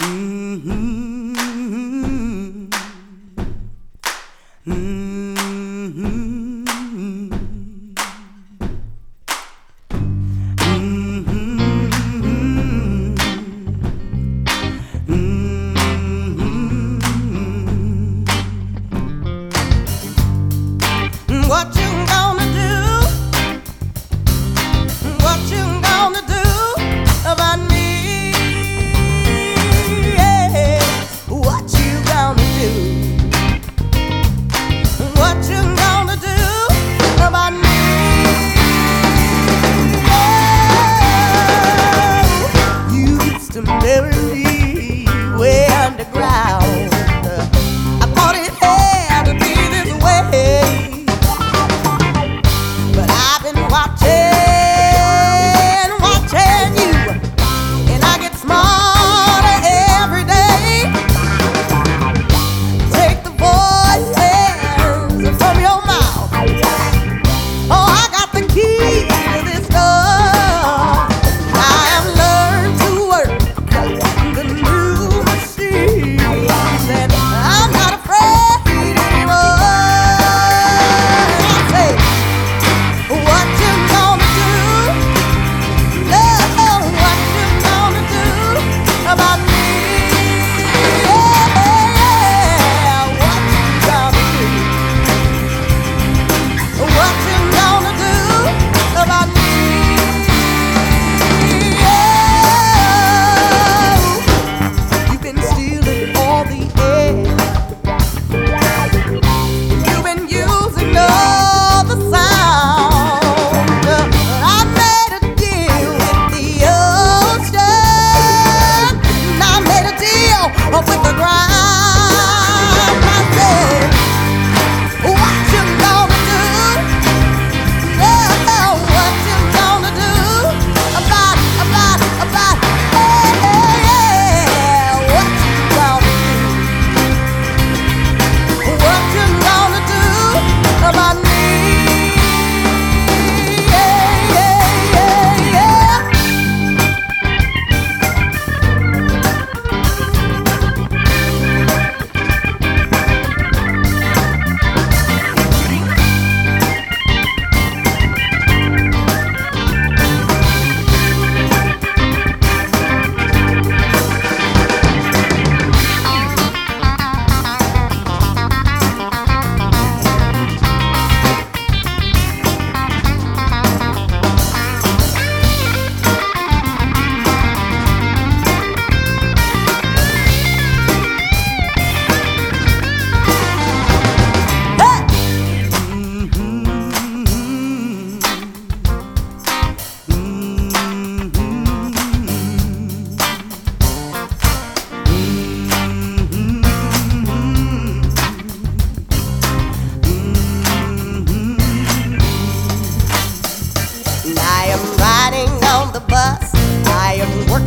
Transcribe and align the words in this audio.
Mm-hmm. 0.00 1.09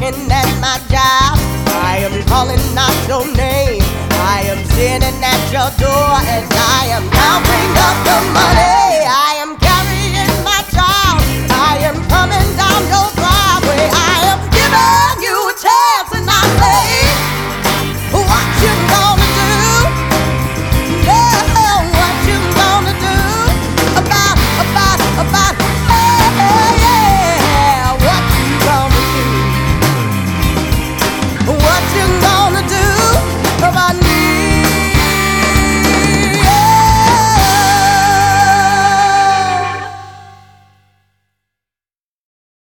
Working 0.03 0.31
at 0.31 0.49
my 0.59 0.77
job. 0.91 1.37
I 1.67 1.97
am 2.01 2.23
calling 2.27 2.59
out 2.77 3.07
your 3.07 3.25
name. 3.35 3.81
I 4.11 4.43
am 4.47 4.63
sitting 4.75 5.23
at 5.23 5.41
your 5.51 5.69
door 5.79 6.17
and 6.33 6.47
I 6.51 6.87
am 6.95 7.09
counting 7.09 7.71
up 7.87 7.97
the 8.07 8.17
money. 8.33 8.92